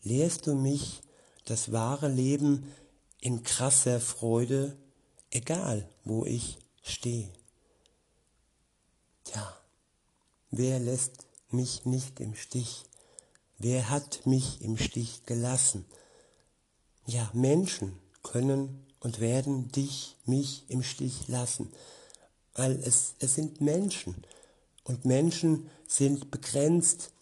Lehrst 0.04 0.46
du 0.46 0.54
mich 0.54 1.02
das 1.46 1.72
wahre 1.72 2.06
Leben 2.06 2.72
in 3.20 3.42
krasser 3.42 3.98
Freude, 3.98 4.76
egal 5.32 5.88
wo 6.04 6.24
ich 6.24 6.58
stehe. 6.80 7.32
Tja, 9.24 9.52
wer 10.52 10.78
lässt 10.78 11.26
mich 11.50 11.86
nicht 11.86 12.20
im 12.20 12.36
Stich? 12.36 12.84
Wer 13.58 13.90
hat 13.90 14.24
mich 14.26 14.62
im 14.62 14.76
Stich 14.76 15.24
gelassen? 15.26 15.86
Ja, 17.04 17.28
Menschen 17.34 17.98
können 18.22 18.85
und 19.00 19.20
werden 19.20 19.70
dich, 19.72 20.16
mich 20.24 20.64
im 20.68 20.82
Stich 20.82 21.28
lassen, 21.28 21.72
weil 22.54 22.72
es, 22.82 23.14
es 23.18 23.34
sind 23.34 23.60
Menschen. 23.60 24.14
Und 24.84 25.04
Menschen 25.04 25.68
sind 25.86 26.30
begrenzt. 26.30 27.12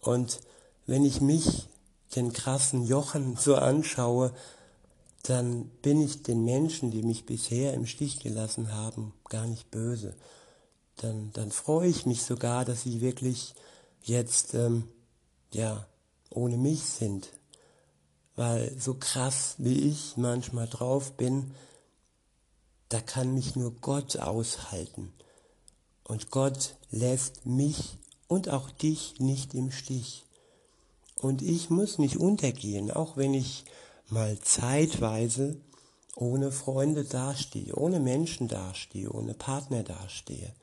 Und 0.00 0.40
wenn 0.86 1.04
ich 1.04 1.20
mich, 1.20 1.68
den 2.14 2.32
krassen 2.32 2.84
Jochen, 2.84 3.36
so 3.36 3.56
anschaue, 3.56 4.32
dann 5.24 5.68
bin 5.82 6.00
ich 6.00 6.22
den 6.22 6.44
Menschen, 6.44 6.90
die 6.90 7.02
mich 7.02 7.26
bisher 7.26 7.74
im 7.74 7.86
Stich 7.86 8.20
gelassen 8.20 8.72
haben, 8.72 9.12
gar 9.28 9.46
nicht 9.46 9.70
böse. 9.70 10.14
Dann, 10.96 11.32
dann 11.32 11.50
freue 11.50 11.88
ich 11.88 12.06
mich 12.06 12.22
sogar, 12.22 12.64
dass 12.64 12.82
sie 12.82 13.00
wirklich 13.00 13.54
jetzt 14.02 14.54
ähm, 14.54 14.88
ja 15.52 15.86
ohne 16.30 16.56
mich 16.56 16.82
sind, 16.82 17.28
weil 18.36 18.74
so 18.78 18.94
krass 18.94 19.56
wie 19.58 19.88
ich 19.88 20.16
manchmal 20.16 20.68
drauf 20.68 21.12
bin, 21.16 21.52
da 22.88 23.00
kann 23.00 23.34
mich 23.34 23.56
nur 23.56 23.72
Gott 23.80 24.18
aushalten. 24.18 25.12
Und 26.04 26.30
Gott 26.30 26.76
lässt 26.90 27.46
mich 27.46 27.98
und 28.28 28.48
auch 28.48 28.70
dich 28.70 29.18
nicht 29.18 29.54
im 29.54 29.72
Stich. 29.72 30.24
Und 31.16 31.42
ich 31.42 31.70
muss 31.70 31.98
nicht 31.98 32.18
untergehen, 32.18 32.90
auch 32.90 33.16
wenn 33.16 33.34
ich 33.34 33.64
mal 34.08 34.38
zeitweise 34.38 35.56
ohne 36.14 36.52
Freunde 36.52 37.04
dastehe, 37.04 37.74
ohne 37.74 38.00
Menschen 38.00 38.48
dastehe, 38.48 39.10
ohne 39.10 39.34
Partner 39.34 39.82
dastehe. 39.82 40.54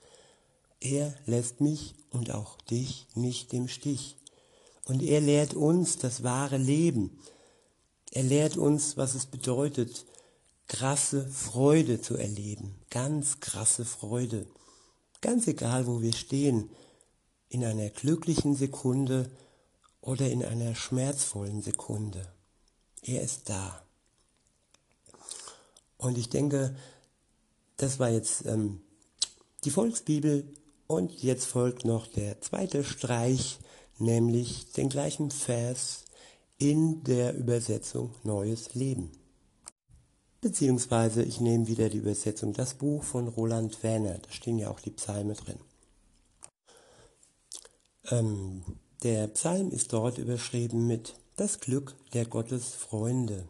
Er 0.79 1.13
lässt 1.25 1.59
mich 1.61 1.95
und 2.11 2.31
auch 2.31 2.59
dich 2.61 3.07
nicht 3.15 3.53
im 3.53 3.67
Stich. 3.67 4.17
Und 4.85 5.01
er 5.01 5.21
lehrt 5.21 5.53
uns 5.53 5.97
das 5.97 6.23
wahre 6.23 6.57
Leben. 6.57 7.19
Er 8.15 8.21
lehrt 8.21 8.57
uns, 8.57 8.95
was 8.95 9.15
es 9.15 9.25
bedeutet, 9.25 10.05
krasse 10.67 11.27
Freude 11.27 11.99
zu 11.99 12.15
erleben. 12.15 12.75
Ganz 12.91 13.39
krasse 13.39 13.85
Freude. 13.85 14.45
Ganz 15.19 15.47
egal, 15.47 15.87
wo 15.87 15.99
wir 16.03 16.13
stehen. 16.13 16.69
In 17.49 17.65
einer 17.65 17.89
glücklichen 17.89 18.55
Sekunde 18.55 19.31
oder 19.99 20.29
in 20.29 20.45
einer 20.45 20.75
schmerzvollen 20.75 21.63
Sekunde. 21.63 22.31
Er 23.01 23.23
ist 23.23 23.49
da. 23.49 23.83
Und 25.97 26.19
ich 26.19 26.29
denke, 26.29 26.75
das 27.77 27.97
war 27.97 28.11
jetzt 28.11 28.45
ähm, 28.45 28.83
die 29.63 29.71
Volksbibel 29.71 30.53
und 30.85 31.23
jetzt 31.23 31.47
folgt 31.47 31.83
noch 31.83 32.05
der 32.05 32.39
zweite 32.41 32.83
Streich, 32.83 33.57
nämlich 33.97 34.71
den 34.73 34.89
gleichen 34.89 35.31
Vers 35.31 36.03
in 36.57 37.03
der 37.03 37.35
Übersetzung 37.35 38.15
Neues 38.23 38.73
Leben. 38.75 39.11
Beziehungsweise 40.41 41.23
ich 41.23 41.39
nehme 41.39 41.67
wieder 41.67 41.89
die 41.89 41.99
Übersetzung, 41.99 42.53
das 42.53 42.73
Buch 42.73 43.03
von 43.03 43.27
Roland 43.27 43.81
Werner, 43.81 44.17
da 44.17 44.29
stehen 44.29 44.59
ja 44.59 44.69
auch 44.69 44.79
die 44.79 44.91
Psalme 44.91 45.33
drin. 45.35 45.59
Ähm, 48.11 48.63
der 49.03 49.27
Psalm 49.27 49.71
ist 49.71 49.93
dort 49.93 50.17
überschrieben 50.17 50.85
mit 50.85 51.15
das 51.35 51.59
Glück 51.59 51.95
der 52.13 52.25
Gottes 52.25 52.75
Freunde. 52.75 53.47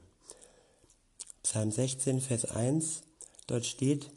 Psalm 1.44 1.72
16, 1.72 2.22
Vers 2.22 2.46
1, 2.46 3.02
dort 3.48 3.66
steht 3.66 4.12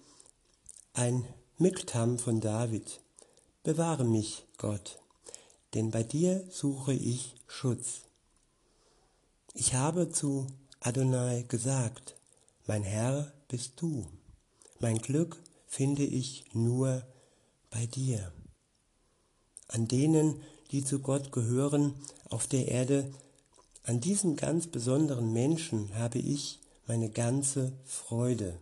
ein 0.92 1.24
Miktam 1.58 2.18
von 2.18 2.40
David. 2.40 3.00
Bewahre 3.62 4.04
mich, 4.04 4.44
Gott, 4.58 4.98
denn 5.74 5.90
bei 5.90 6.02
dir 6.02 6.46
suche 6.50 6.92
ich 6.92 7.34
Schutz. 7.46 8.05
Ich 9.58 9.72
habe 9.72 10.10
zu 10.10 10.46
Adonai 10.80 11.46
gesagt, 11.48 12.14
mein 12.66 12.82
Herr 12.82 13.32
bist 13.48 13.80
du. 13.80 14.06
Mein 14.80 14.98
Glück 14.98 15.42
finde 15.66 16.04
ich 16.04 16.44
nur 16.52 17.06
bei 17.70 17.86
dir. 17.86 18.30
An 19.68 19.88
denen, 19.88 20.42
die 20.72 20.84
zu 20.84 20.98
Gott 20.98 21.32
gehören 21.32 21.94
auf 22.28 22.46
der 22.46 22.68
Erde, 22.68 23.10
an 23.84 23.98
diesen 23.98 24.36
ganz 24.36 24.66
besonderen 24.66 25.32
Menschen 25.32 25.94
habe 25.94 26.18
ich 26.18 26.60
meine 26.86 27.08
ganze 27.08 27.72
Freude. 27.86 28.58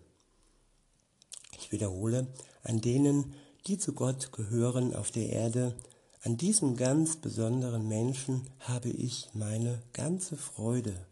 Ich 1.58 1.72
wiederhole, 1.72 2.28
an 2.62 2.80
denen, 2.80 3.34
die 3.66 3.78
zu 3.78 3.94
Gott 3.94 4.30
gehören 4.30 4.94
auf 4.94 5.10
der 5.10 5.30
Erde, 5.30 5.74
an 6.24 6.38
diesem 6.38 6.76
ganz 6.76 7.16
besonderen 7.16 7.86
Menschen 7.86 8.48
habe 8.60 8.88
ich 8.88 9.28
meine 9.34 9.82
ganze 9.92 10.38
Freude. 10.38 11.06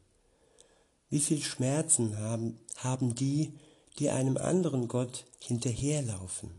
Wie 1.11 1.21
viel 1.21 1.43
Schmerzen 1.43 2.17
haben, 2.19 2.59
haben 2.79 3.15
die, 3.15 3.53
die 3.99 4.09
einem 4.09 4.39
anderen 4.39 4.89
Gott 4.89 5.27
hinterherlaufen? 5.39 6.51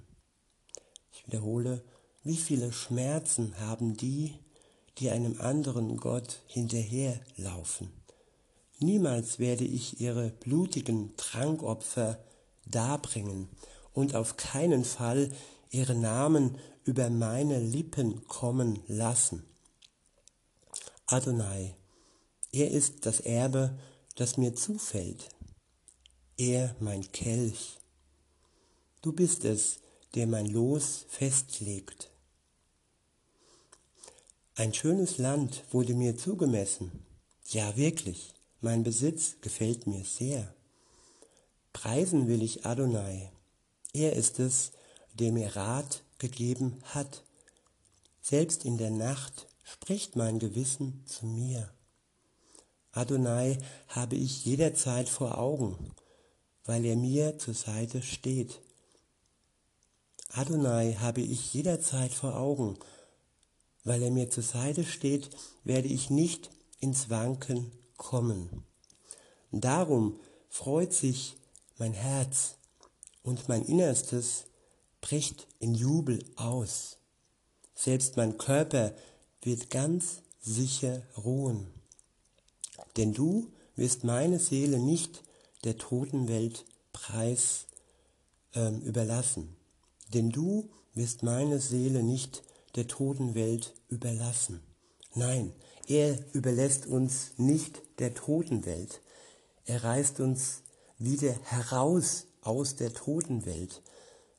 Ich 1.12 1.26
wiederhole, 1.26 1.84
wie 2.24 2.38
viele 2.38 2.72
Schmerzen 2.72 3.60
haben 3.60 3.98
die, 3.98 4.36
die 5.00 5.10
einem 5.10 5.42
anderen 5.42 5.98
Gott 5.98 6.40
hinterherlaufen. 6.46 7.90
Niemals 8.78 9.40
werde 9.40 9.66
ich 9.66 10.00
ihre 10.00 10.30
blutigen 10.30 11.18
Trankopfer 11.18 12.20
darbringen 12.68 13.50
und 13.94 14.14
auf 14.14 14.38
keinen 14.38 14.86
Fall 14.86 15.32
ihre 15.72 15.96
Namen 15.96 16.60
über 16.86 17.10
meine 17.10 17.60
Lippen 17.60 18.28
kommen 18.28 18.84
lassen. 18.88 19.44
Adonai. 21.06 21.76
Er 22.52 22.72
ist 22.72 23.06
das 23.06 23.20
Erbe, 23.20 23.78
das 24.16 24.38
mir 24.38 24.56
zufällt. 24.56 25.30
Er 26.38 26.76
mein 26.80 27.12
Kelch. 27.12 27.80
Du 29.02 29.12
bist 29.12 29.44
es, 29.44 29.80
der 30.16 30.28
mein 30.28 30.46
Los 30.46 31.06
festlegt. 31.10 32.10
Ein 34.56 34.74
schönes 34.74 35.18
Land 35.18 35.64
wurde 35.72 35.96
mir 35.96 36.16
zugemessen. 36.16 37.06
Ja, 37.50 37.76
wirklich, 37.76 38.34
mein 38.62 38.84
Besitz 38.84 39.36
gefällt 39.42 39.88
mir 39.88 40.04
sehr. 40.06 40.54
Preisen 41.74 42.28
will 42.28 42.44
ich 42.44 42.66
Adonai. 42.66 43.32
Er 43.94 44.14
ist 44.14 44.40
es, 44.40 44.72
der 45.14 45.32
mir 45.32 45.56
Rat 45.56 46.04
gegeben 46.24 46.82
hat. 46.86 47.24
Selbst 48.22 48.64
in 48.64 48.78
der 48.78 48.92
Nacht 48.92 49.48
spricht 49.64 50.16
mein 50.16 50.40
Gewissen 50.40 51.04
zu 51.06 51.26
mir. 51.26 51.70
Adonai 52.94 53.58
habe 53.90 54.16
ich 54.16 54.46
jederzeit 54.46 55.10
vor 55.10 55.38
Augen, 55.38 55.92
weil 56.64 56.86
er 56.86 56.96
mir 56.96 57.38
zur 57.40 57.54
Seite 57.54 58.02
steht. 58.02 58.62
Adonai 60.30 60.94
habe 60.94 61.20
ich 61.20 61.54
jederzeit 61.54 62.14
vor 62.14 62.38
Augen, 62.38 62.78
weil 63.84 64.02
er 64.02 64.12
mir 64.12 64.30
zur 64.30 64.44
Seite 64.44 64.86
steht, 64.86 65.30
werde 65.66 65.90
ich 65.90 66.10
nicht 66.10 66.52
ins 66.80 67.10
Wanken 67.10 67.72
kommen. 67.98 68.64
Darum 69.52 70.20
freut 70.48 70.94
sich 70.94 71.36
mein 71.78 71.94
Herz 71.94 72.56
und 73.24 73.50
mein 73.50 73.66
Innerstes 73.66 74.46
bricht 75.04 75.48
in 75.60 75.76
Jubel 75.76 76.24
aus. 76.38 76.98
Selbst 77.76 78.16
mein 78.16 78.38
Körper 78.38 78.94
wird 79.42 79.70
ganz 79.70 80.22
sicher 80.42 81.04
ruhen. 81.18 81.68
Denn 82.96 83.14
du 83.14 83.52
wirst 83.76 84.06
meine 84.06 84.40
Seele 84.40 84.80
nicht 84.80 85.22
der 85.66 85.78
Totenwelt 85.78 86.64
preis 86.94 87.66
äh, 88.56 88.70
überlassen. 88.78 89.58
Denn 90.14 90.30
du 90.30 90.70
wirst 90.94 91.22
meine 91.22 91.60
Seele 91.60 92.02
nicht 92.02 92.42
der 92.76 92.88
Totenwelt 92.88 93.74
überlassen. 93.90 94.62
Nein, 95.16 95.54
er 95.88 96.18
überlässt 96.34 96.88
uns 96.88 97.34
nicht 97.36 97.82
der 98.00 98.14
Totenwelt. 98.14 99.02
Er 99.66 99.84
reißt 99.84 100.22
uns 100.22 100.62
wieder 100.98 101.34
heraus 101.44 102.26
aus 102.42 102.78
der 102.78 102.94
Totenwelt. 102.94 103.82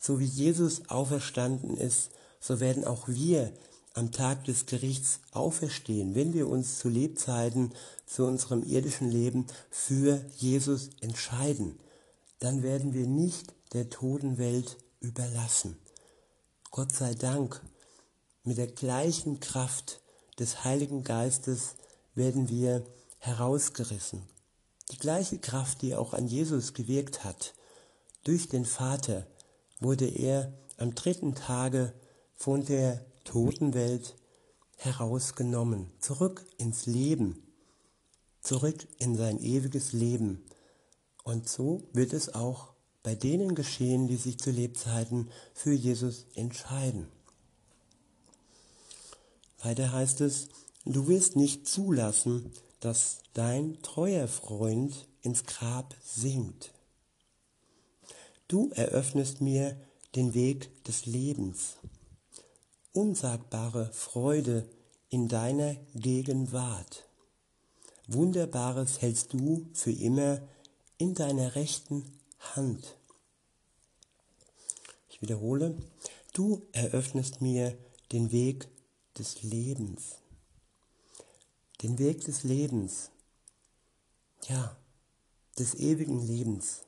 So 0.07 0.21
wie 0.21 0.27
Jesus 0.27 0.91
auferstanden 0.91 1.79
ist, 1.79 2.11
so 2.39 2.61
werden 2.61 2.85
auch 2.85 3.09
wir 3.09 3.51
am 3.95 4.13
Tag 4.13 4.45
des 4.45 4.67
Gerichts 4.67 5.21
auferstehen, 5.33 6.15
wenn 6.15 6.35
wir 6.35 6.47
uns 6.47 6.79
zu 6.79 6.91
Lebzeiten, 6.91 7.73
zu 8.05 8.27
unserem 8.27 8.63
irdischen 8.65 9.11
Leben 9.11 9.47
für 9.71 10.23
Jesus 10.37 10.91
entscheiden. 11.01 11.79
Dann 12.39 12.63
werden 12.63 12.93
wir 12.93 13.07
nicht 13.07 13.55
der 13.73 13.89
Totenwelt 13.89 14.77
überlassen. 15.01 15.79
Gott 16.71 16.95
sei 16.95 17.15
Dank, 17.15 17.63
mit 18.43 18.59
der 18.59 18.67
gleichen 18.67 19.41
Kraft 19.41 20.03
des 20.39 20.65
Heiligen 20.65 21.03
Geistes 21.03 21.77
werden 22.15 22.51
wir 22.51 22.85
herausgerissen. 23.21 24.21
Die 24.91 24.99
gleiche 24.99 25.39
Kraft, 25.39 25.81
die 25.81 25.97
auch 25.97 26.13
an 26.13 26.27
Jesus 26.27 26.75
gewirkt 26.75 27.25
hat, 27.25 27.55
durch 28.23 28.51
den 28.51 28.67
Vater 28.67 29.27
wurde 29.85 30.09
er 30.09 30.53
am 30.79 30.95
dritten 30.95 31.35
Tage 31.35 31.93
von 32.35 32.65
der 32.65 33.05
Totenwelt 33.25 34.17
herausgenommen, 34.77 35.93
zurück 36.01 36.45
ins 36.59 36.87
Leben, 36.87 37.43
zurück 38.41 38.87
in 38.99 39.17
sein 39.17 39.41
ewiges 39.41 39.93
Leben. 39.93 40.45
Und 41.23 41.49
so 41.49 41.89
wird 41.93 42.13
es 42.13 42.35
auch 42.35 42.75
bei 43.03 43.15
denen 43.15 43.55
geschehen, 43.55 44.09
die 44.09 44.17
sich 44.17 44.39
zu 44.39 44.51
Lebzeiten 44.51 45.31
für 45.55 45.73
Jesus 45.73 46.27
entscheiden. 46.35 47.07
Weiter 49.63 49.93
heißt 49.93 50.21
es, 50.21 50.49
du 50.85 51.07
wirst 51.09 51.37
nicht 51.37 51.67
zulassen, 51.67 52.53
dass 52.81 53.21
dein 53.33 53.81
treuer 53.81 54.29
Freund 54.29 55.07
ins 55.23 55.45
Grab 55.45 55.95
sinkt. 56.03 56.74
Du 58.49 58.71
eröffnest 58.71 59.41
mir 59.41 59.81
den 60.15 60.35
Weg 60.35 60.85
des 60.85 61.07
Lebens. 61.07 61.77
Unsagbare 62.93 63.91
Freude 63.93 64.69
in 65.09 65.29
deiner 65.29 65.75
Gegenwart. 65.95 67.09
Wunderbares 68.07 69.01
hältst 69.01 69.33
du 69.33 69.67
für 69.73 69.93
immer 69.93 70.47
in 70.99 71.15
deiner 71.15 71.55
rechten 71.55 72.05
Hand. 72.55 72.97
Ich 75.09 75.23
wiederhole, 75.23 75.77
du 76.35 76.67
eröffnest 76.73 77.41
mir 77.41 77.79
den 78.13 78.31
Weg 78.31 78.69
des 79.19 79.43
Lebens. 79.43 80.19
Den 81.83 81.99
Weg 81.99 82.25
des 82.25 82.43
Lebens. 82.43 83.11
Ja, 84.49 84.77
des 85.59 85.75
ewigen 85.77 86.21
Lebens. 86.21 86.83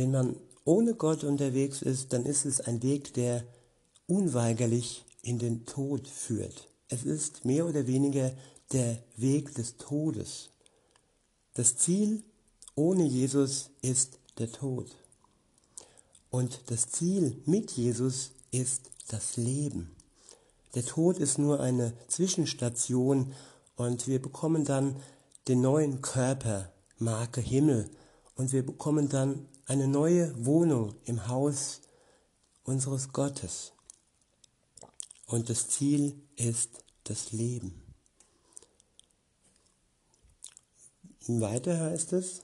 Wenn 0.00 0.12
man 0.12 0.36
ohne 0.64 0.94
Gott 0.94 1.24
unterwegs 1.24 1.82
ist, 1.82 2.14
dann 2.14 2.24
ist 2.24 2.46
es 2.46 2.62
ein 2.62 2.82
Weg, 2.82 3.12
der 3.12 3.44
unweigerlich 4.06 5.04
in 5.20 5.38
den 5.38 5.66
Tod 5.66 6.08
führt. 6.08 6.68
Es 6.88 7.04
ist 7.04 7.44
mehr 7.44 7.66
oder 7.66 7.86
weniger 7.86 8.32
der 8.72 9.02
Weg 9.18 9.54
des 9.56 9.76
Todes. 9.76 10.48
Das 11.52 11.76
Ziel 11.76 12.22
ohne 12.74 13.04
Jesus 13.04 13.72
ist 13.82 14.18
der 14.38 14.50
Tod. 14.50 14.90
Und 16.30 16.62
das 16.68 16.88
Ziel 16.88 17.36
mit 17.44 17.72
Jesus 17.72 18.30
ist 18.52 18.90
das 19.08 19.36
Leben. 19.36 19.94
Der 20.74 20.86
Tod 20.86 21.18
ist 21.18 21.36
nur 21.36 21.60
eine 21.60 21.92
Zwischenstation 22.08 23.34
und 23.76 24.06
wir 24.06 24.22
bekommen 24.22 24.64
dann 24.64 24.96
den 25.46 25.60
neuen 25.60 26.00
Körper, 26.00 26.72
Marke 26.96 27.42
Himmel, 27.42 27.90
und 28.40 28.54
wir 28.54 28.64
bekommen 28.64 29.10
dann 29.10 29.46
eine 29.66 29.86
neue 29.86 30.46
Wohnung 30.46 30.94
im 31.04 31.28
Haus 31.28 31.82
unseres 32.64 33.12
Gottes. 33.12 33.72
Und 35.26 35.50
das 35.50 35.68
Ziel 35.68 36.18
ist 36.36 36.70
das 37.04 37.32
Leben. 37.32 37.82
Weiter 41.28 41.78
heißt 41.80 42.14
es, 42.14 42.40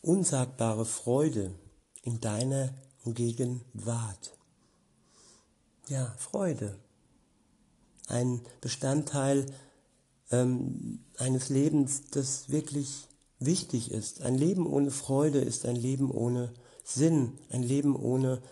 unsagbare 0.00 0.86
Freude 0.86 1.54
in 2.00 2.18
deiner 2.18 2.72
Gegenwart. 3.04 4.38
Ja, 5.88 6.14
Freude. 6.16 6.78
Ein 8.08 8.40
Bestandteil 8.62 9.44
ähm, 10.30 11.04
eines 11.18 11.50
Lebens, 11.50 12.04
das 12.10 12.48
wirklich 12.48 13.06
wichtig 13.46 13.90
ist. 13.90 14.22
Ein 14.22 14.36
Leben 14.36 14.66
ohne 14.66 14.90
Freude 14.90 15.40
ist 15.40 15.66
ein 15.66 15.76
Leben 15.76 16.10
ohne 16.10 16.52
Sinn, 16.84 17.38
ein 17.50 17.62
Leben 17.62 17.96
ohne 17.96 18.42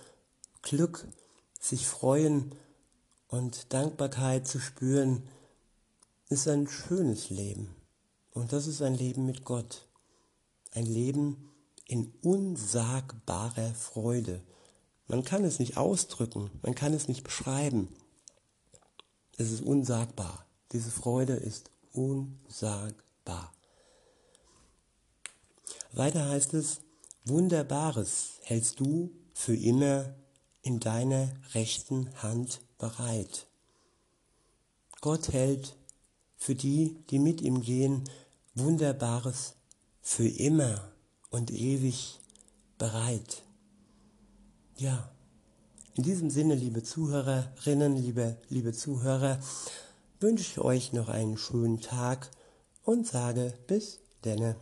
Glück, 0.63 1.07
sich 1.61 1.87
freuen 1.87 2.55
und 3.29 3.73
Dankbarkeit 3.73 4.47
zu 4.47 4.59
spüren, 4.59 5.23
ist 6.29 6.49
ein 6.49 6.69
schönes 6.69 7.31
Leben. 7.31 7.75
Und 8.33 8.53
das 8.53 8.67
ist 8.67 8.83
ein 8.83 8.95
Leben 8.95 9.27
mit 9.27 9.45
Gott. 9.45 9.87
Ein 10.73 10.87
Leben 10.87 11.51
in 11.87 12.13
unsagbarer 12.23 13.75
Freude. 13.75 14.41
Man 15.07 15.25
kann 15.25 15.45
es 15.45 15.59
nicht 15.59 15.77
ausdrücken, 15.77 16.51
man 16.63 16.75
kann 16.75 16.95
es 16.95 17.09
nicht 17.09 17.23
beschreiben. 17.23 17.89
Es 19.37 19.51
ist 19.51 19.63
unsagbar. 19.63 20.47
Diese 20.73 20.91
Freude 20.91 21.35
ist 21.35 21.71
unsagbar. 21.93 23.53
Weiter 25.93 26.29
heißt 26.29 26.55
es, 26.55 26.81
Wunderbares 27.25 28.41
hältst 28.43 28.81
du 28.81 29.11
für 29.35 29.55
immer 29.55 30.15
in 30.63 30.81
deiner 30.81 31.31
rechten 31.55 32.11
Hand 32.23 32.61
bereit. 32.79 33.47
Gott 35.01 35.33
hält 35.33 35.77
für 36.37 36.55
die, 36.55 36.97
die 37.11 37.19
mit 37.19 37.41
ihm 37.41 37.61
gehen, 37.61 38.05
Wunderbares 38.55 39.55
für 40.01 40.27
immer 40.27 40.93
und 41.31 41.51
ewig 41.51 42.19
bereit. 42.79 43.43
Ja, 44.77 45.11
in 45.95 46.03
diesem 46.05 46.31
Sinne, 46.31 46.55
liebe 46.55 46.83
Zuhörerinnen, 46.83 47.97
liebe, 47.97 48.39
liebe 48.49 48.73
Zuhörer, 48.73 49.39
wünsche 50.21 50.43
ich 50.43 50.59
euch 50.59 50.93
noch 50.93 51.09
einen 51.09 51.37
schönen 51.37 51.81
Tag 51.81 52.31
und 52.83 53.07
sage 53.07 53.55
bis 53.67 54.01
denne. 54.25 54.57